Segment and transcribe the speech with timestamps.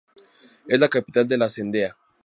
[0.67, 1.95] Es la capital de la cendea.